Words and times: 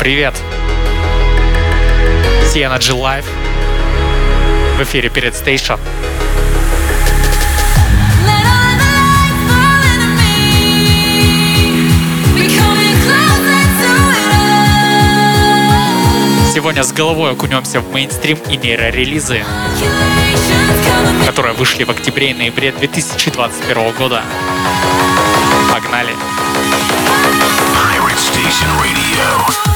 Привет! 0.00 0.34
Energy 2.54 2.98
Live 2.98 3.26
в 4.78 4.82
эфире 4.82 5.10
перед 5.10 5.34
Station. 5.34 5.78
Сегодня 16.54 16.82
с 16.82 16.92
головой 16.92 17.32
окунемся 17.32 17.80
в 17.80 17.92
мейнстрим 17.92 18.38
и 18.48 18.56
нейрорелизы, 18.56 19.44
которые 21.26 21.52
вышли 21.52 21.84
в 21.84 21.90
октябре 21.90 22.30
и 22.30 22.34
ноябре 22.34 22.72
2021 22.72 23.92
года. 23.92 24.22
Погнали! 25.70 26.14
Pirate 27.74 28.18
Station 28.18 28.70
Radio. 28.80 29.69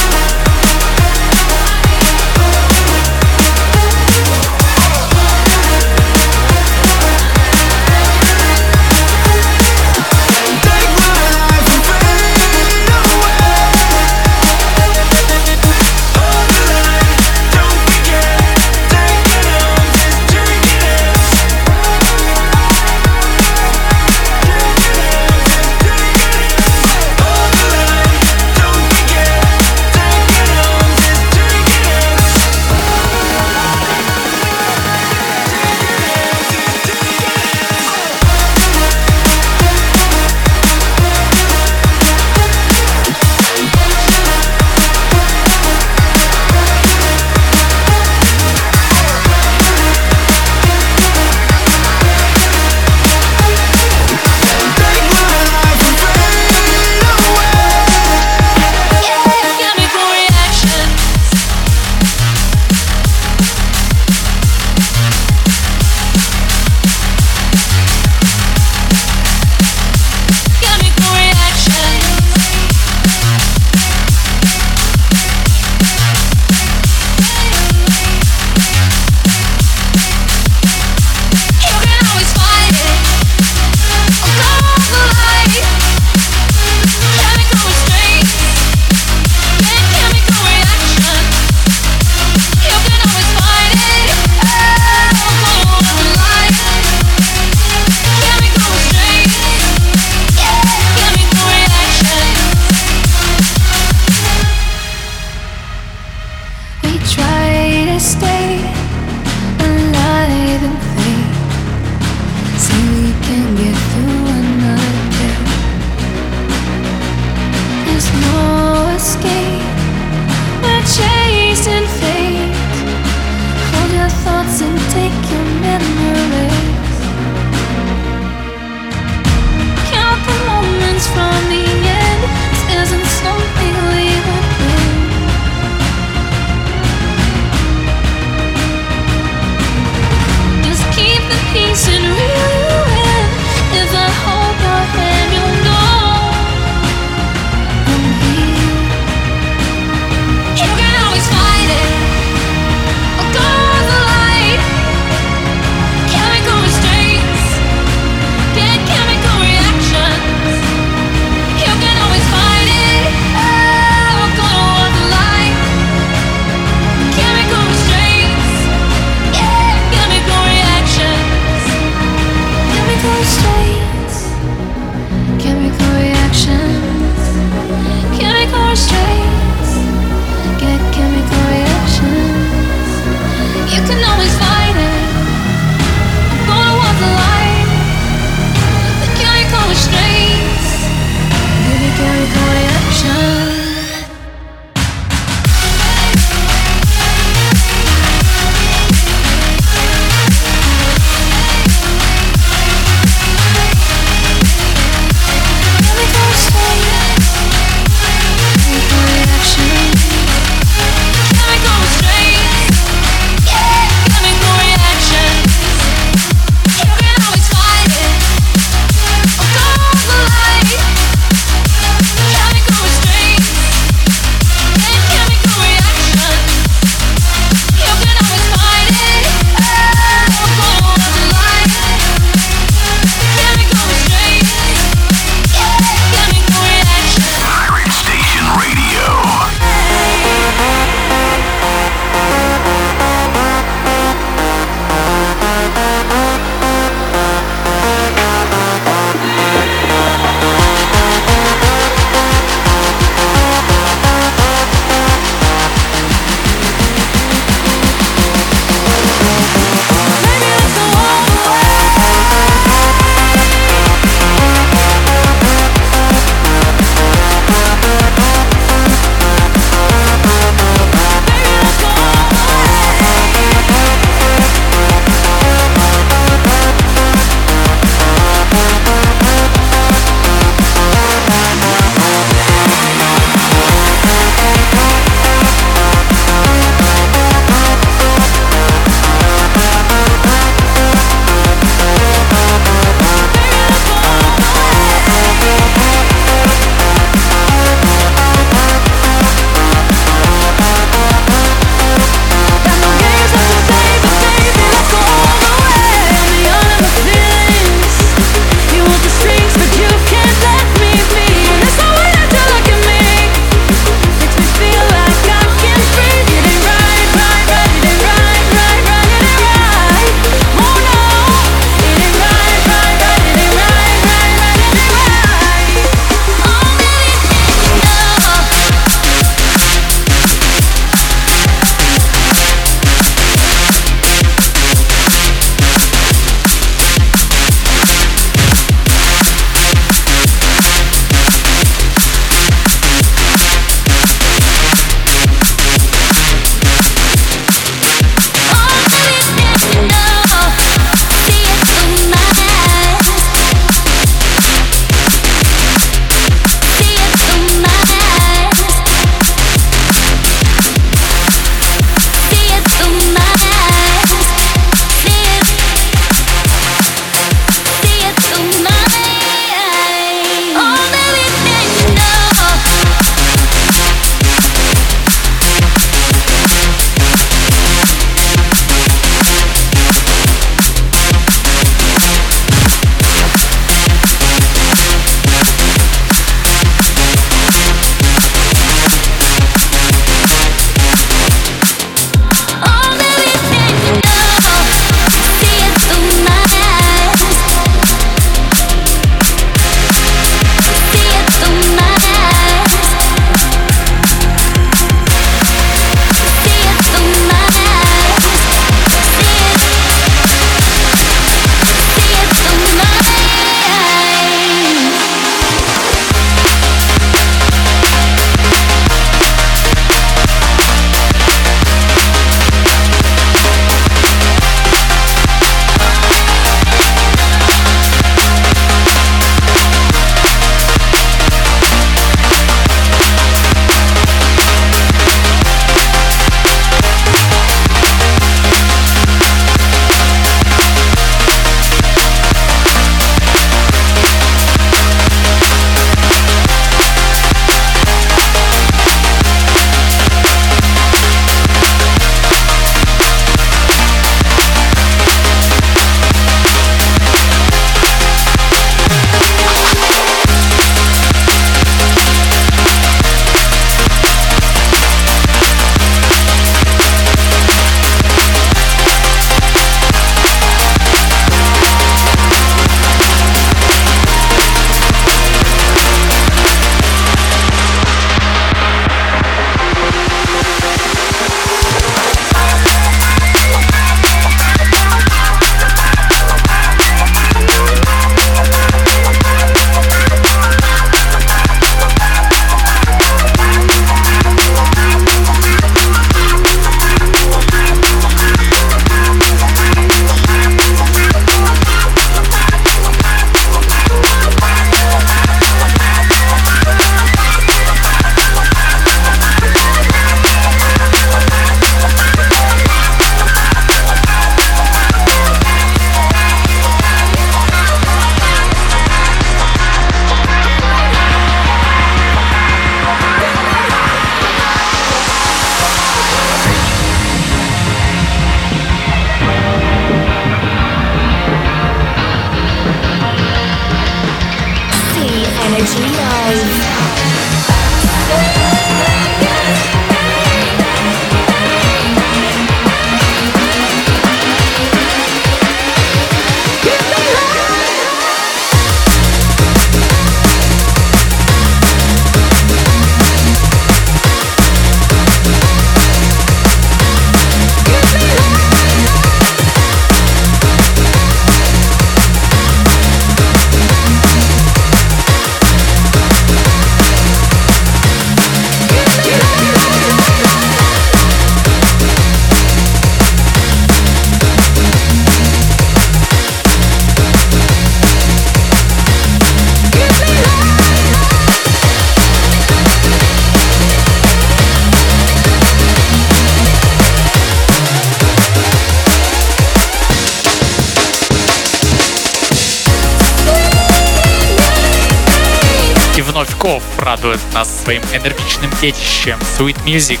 Радует 597.06 597.34
нас 597.34 597.62
своим 597.62 597.82
энергичным 597.92 598.50
детищем 598.60 599.16
Sweet 599.38 599.56
Music. 599.64 600.00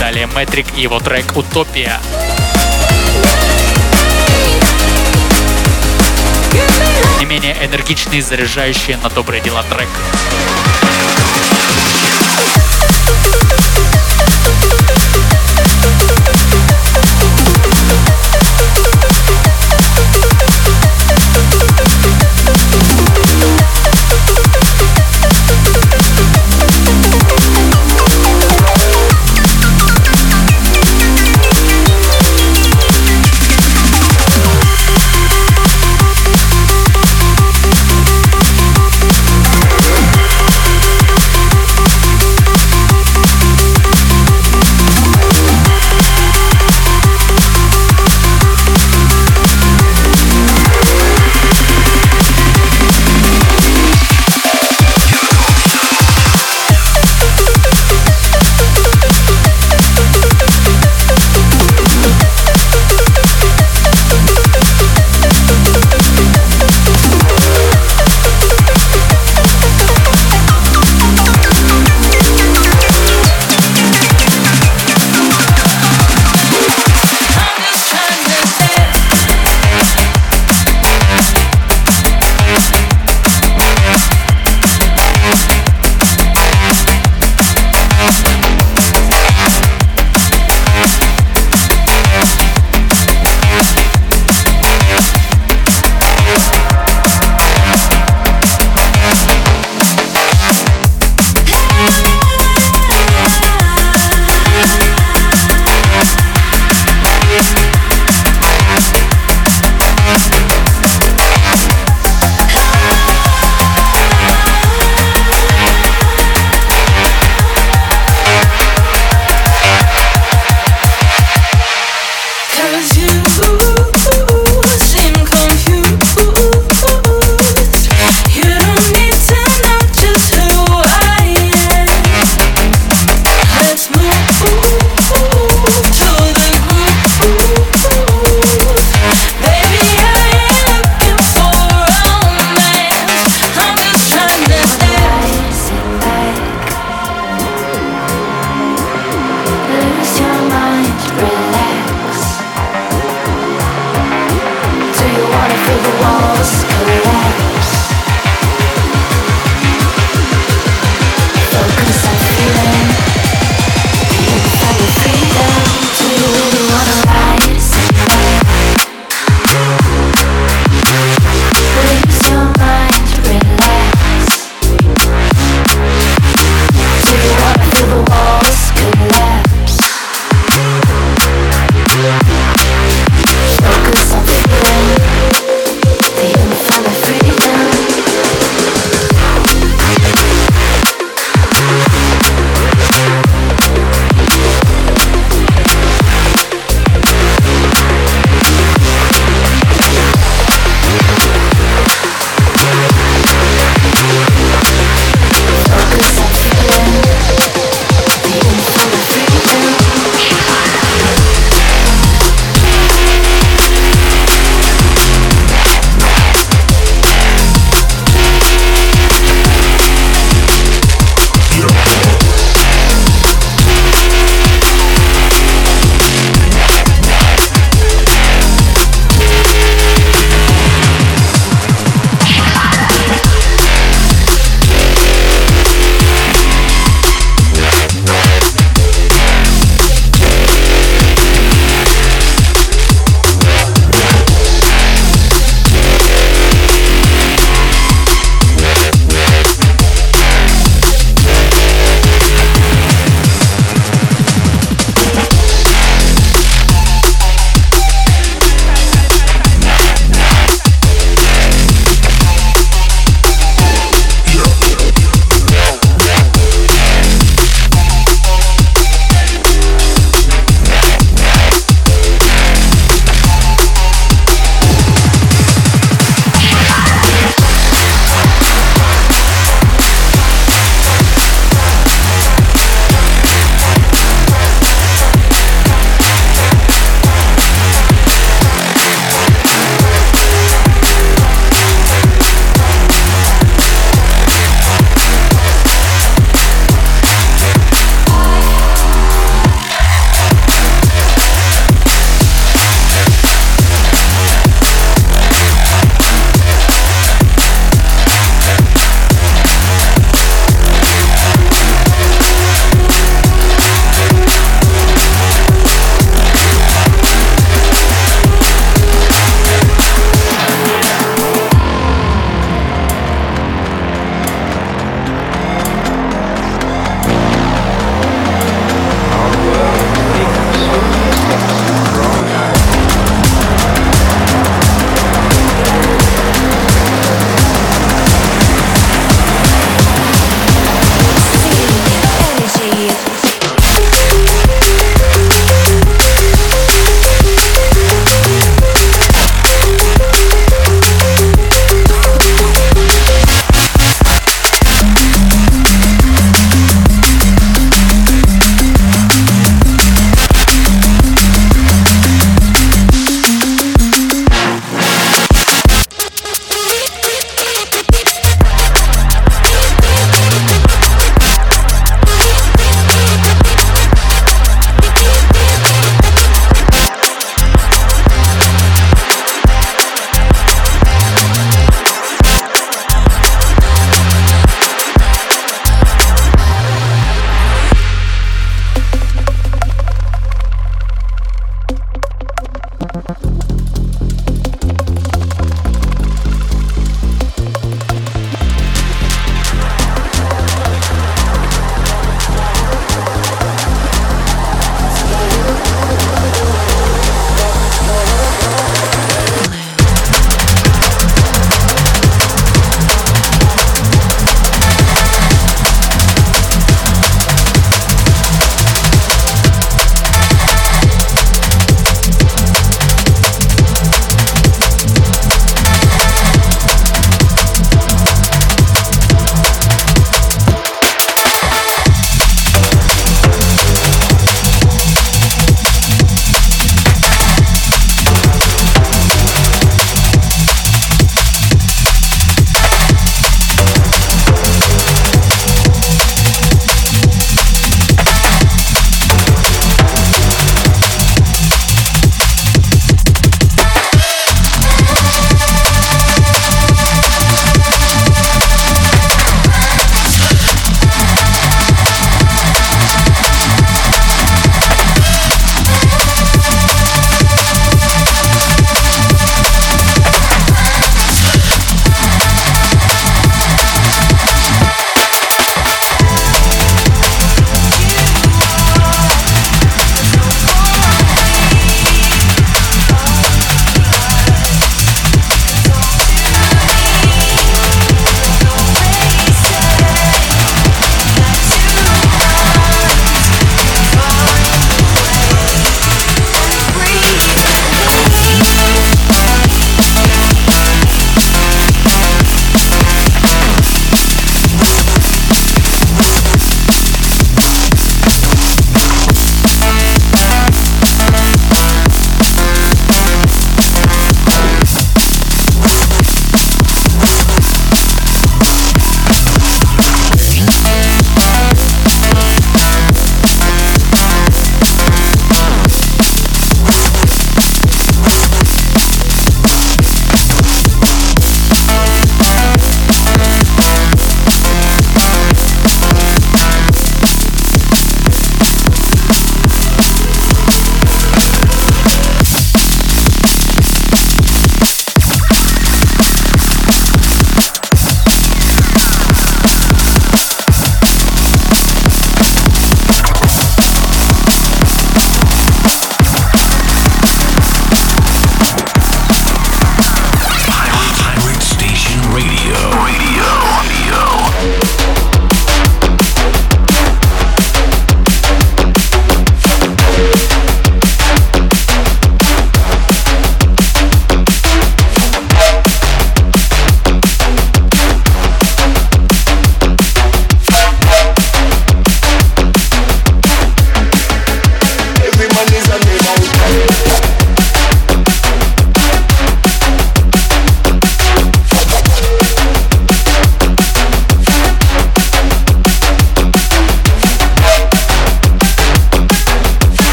Далее 0.00 0.26
Метрик 0.34 0.66
и 0.76 0.82
его 0.82 0.98
трек 0.98 1.36
«Утопия». 1.36 2.00
Не 7.20 7.26
менее 7.26 7.54
энергичный, 7.62 8.22
заряжающий 8.22 8.96
на 9.02 9.10
добрые 9.10 9.42
дела 9.42 9.62
трек. 9.64 9.88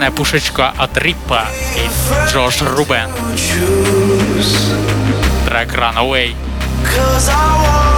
железная 0.00 0.10
пушечка 0.10 0.72
от 0.78 0.96
Риппа 0.96 1.46
и 1.76 2.30
Джош 2.30 2.62
Рубен. 2.62 3.10
Трек 5.46 5.74
Runaway 5.74 6.34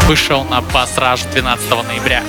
вышел 0.08 0.42
на 0.44 0.58
Bass 0.58 0.96
Rush 0.96 1.30
12 1.32 1.70
ноября. 1.86 2.22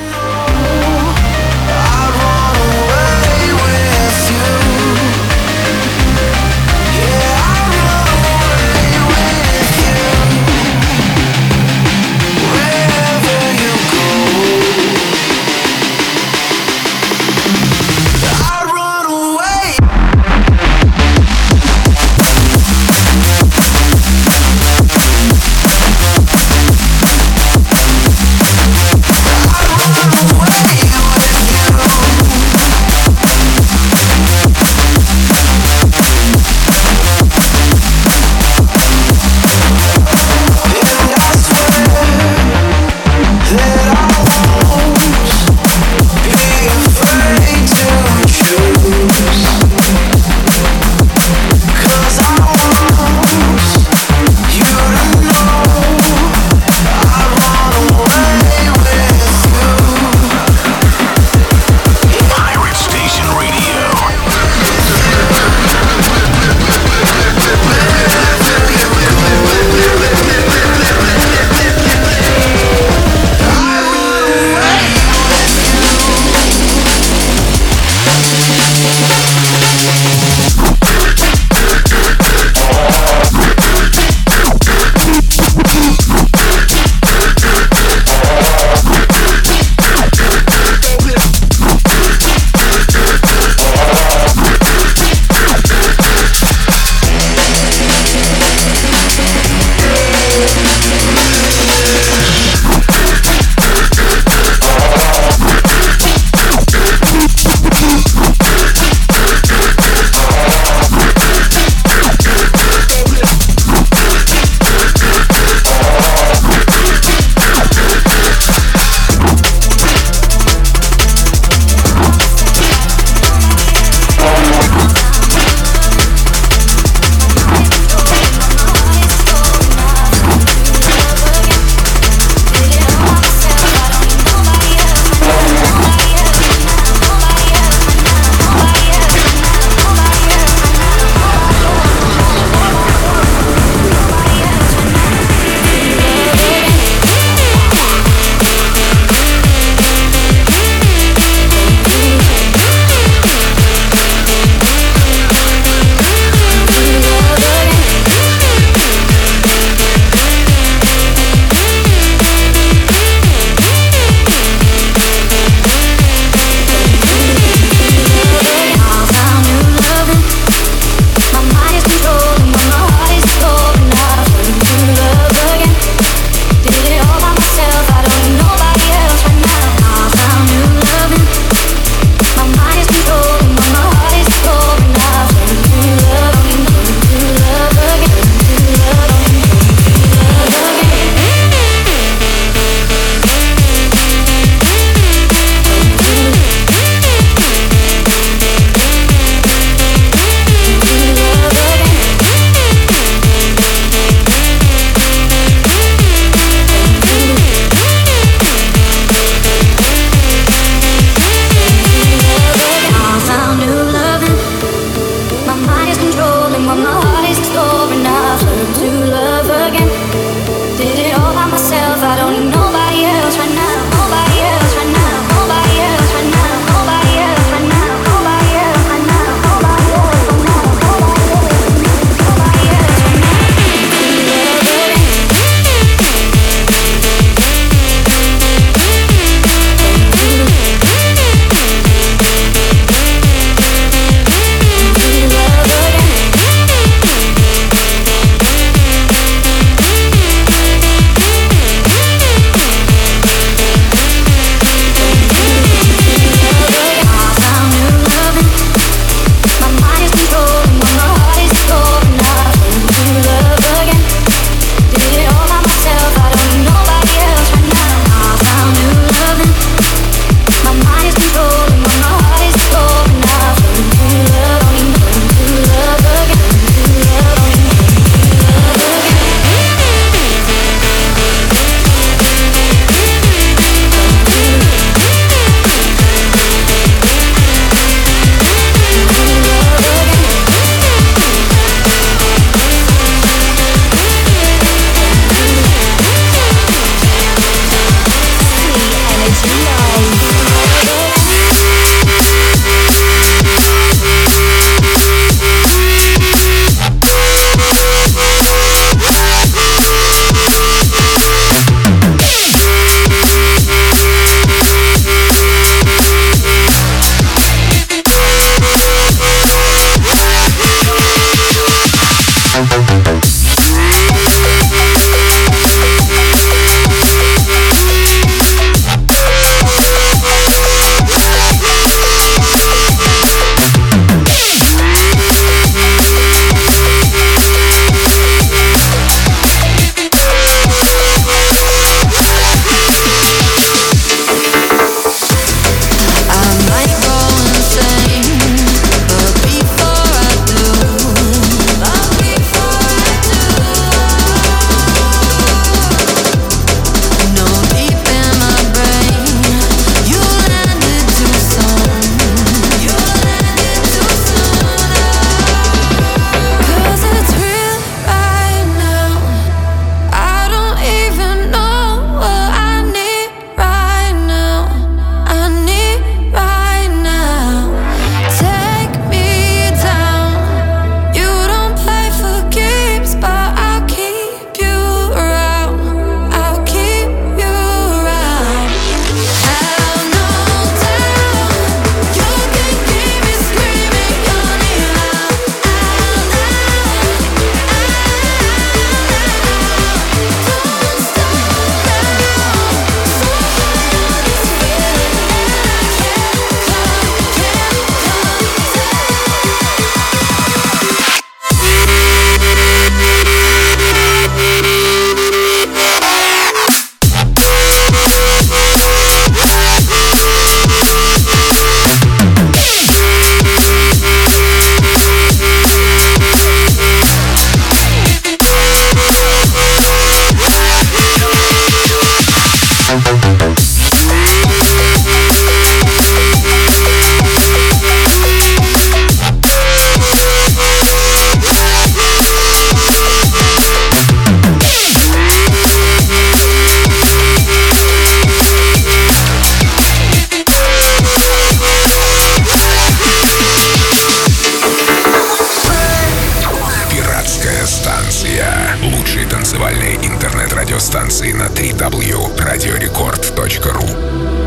интернет-радиостанции 460.24 461.34
на 461.34 461.50
www.radiorecord.ru 461.50 464.43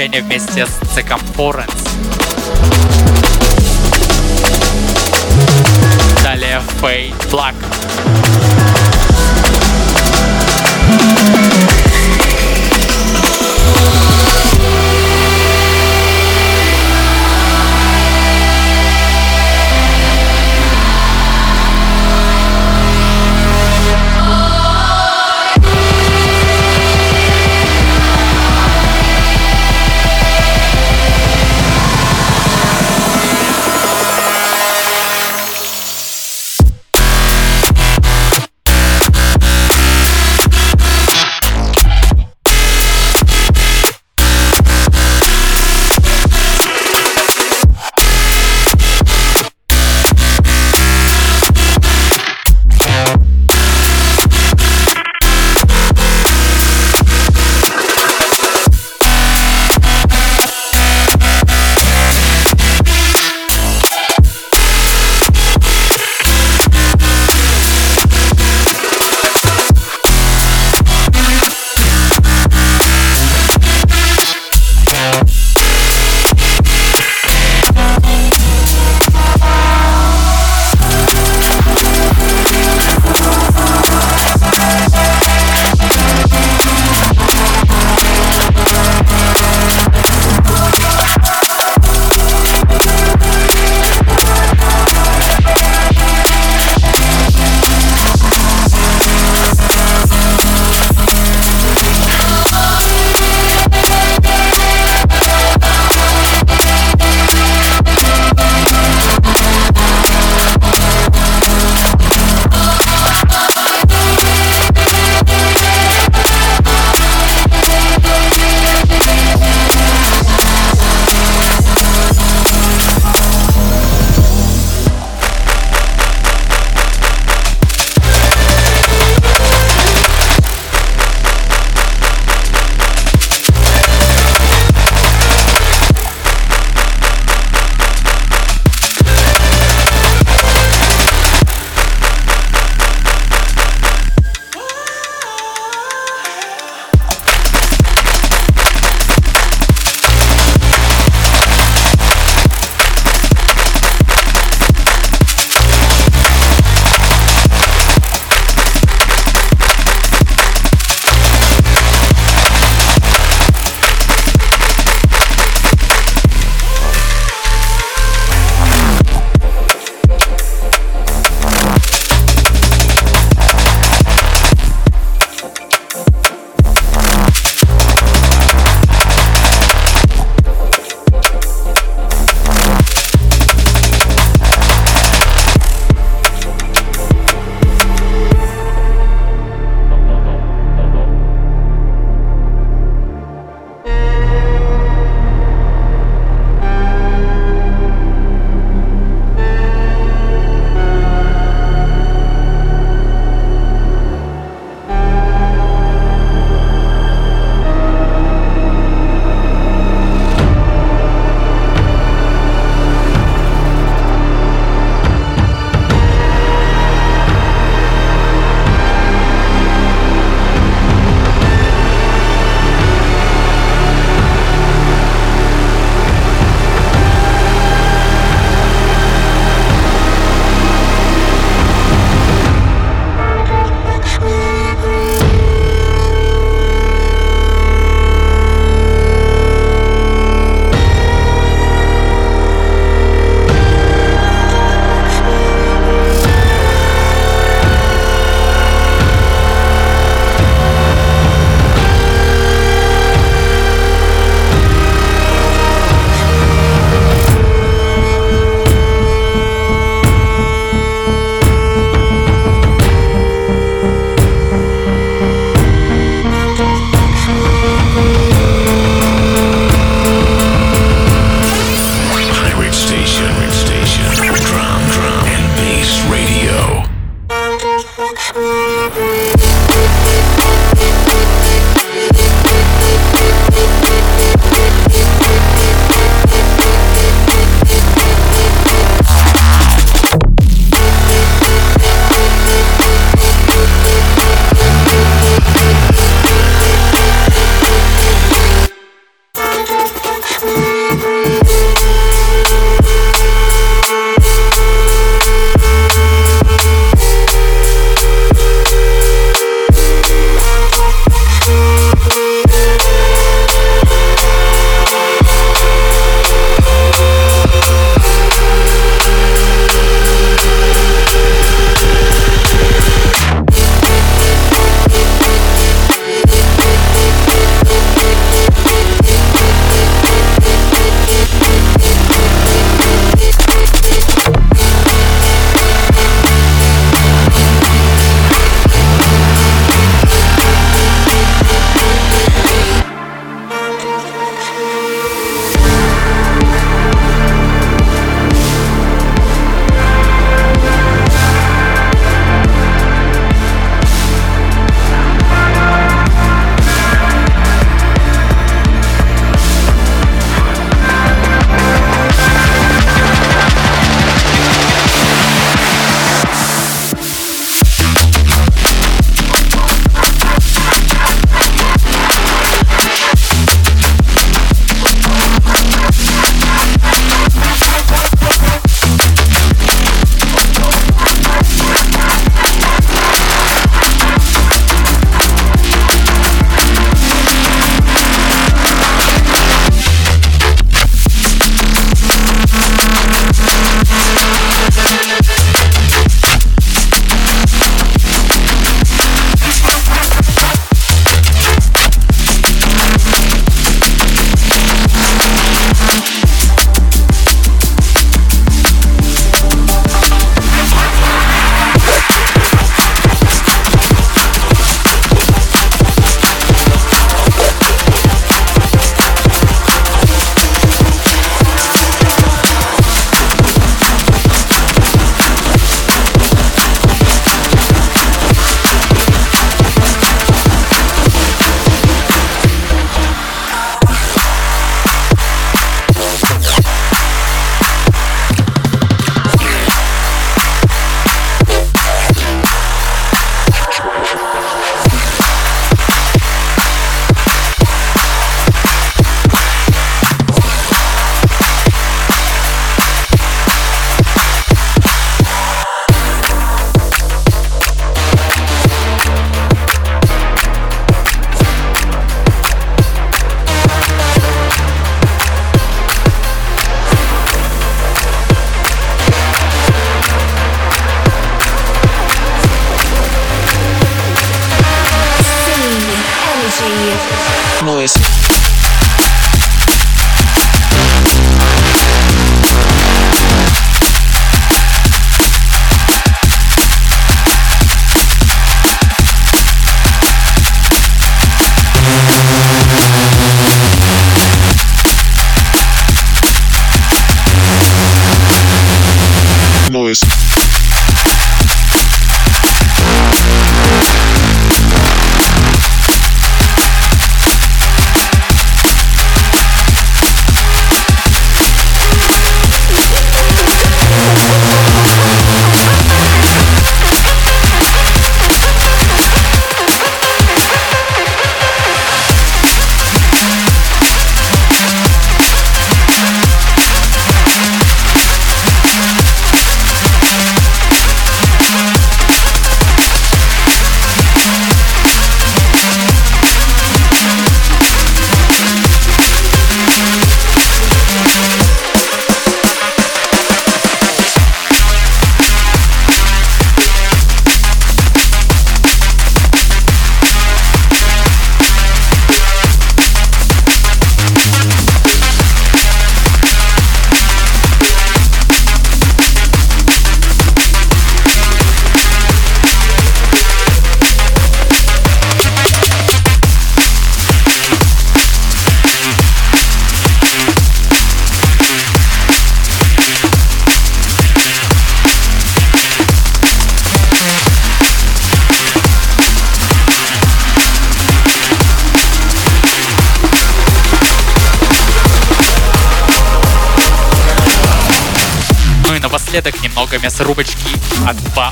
звучание 0.00 0.22
вместе 0.22 0.64
с 0.64 0.80
Circumference. 0.96 1.90
Далее 6.22 6.62
Fade 6.80 7.30
Black. 7.30 7.69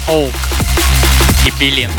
Баоук 0.06 0.34
и 1.46 1.50
Билин. 1.58 1.90